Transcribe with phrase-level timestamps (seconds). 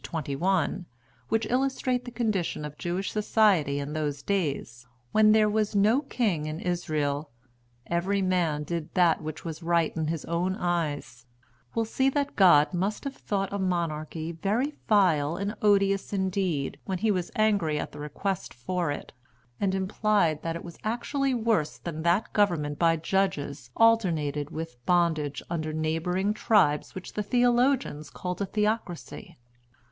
[0.03, 0.85] to xxi.
[1.29, 6.47] which illustrate the condition of Jewish society in those days when "there was no king
[6.47, 7.29] in Israel:
[7.85, 11.27] every man did that which was right in his own eyes,"
[11.75, 16.97] will see that God must have thought a Monarchy very vile and odious indeed when
[16.97, 19.13] he was angry at the request for it,
[19.59, 25.43] and implied that it was actually worse than that government by Judges alternated with bondage
[25.47, 29.37] under neighboring tribes which the theologians call a theocracy.